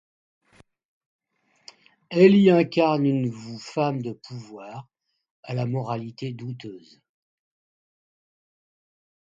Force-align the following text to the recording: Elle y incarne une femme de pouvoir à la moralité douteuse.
Elle 2.09 2.33
y 2.35 2.49
incarne 2.49 3.05
une 3.05 3.31
femme 3.59 4.01
de 4.01 4.13
pouvoir 4.13 4.87
à 5.43 5.53
la 5.53 5.67
moralité 5.67 6.33
douteuse. 6.33 6.99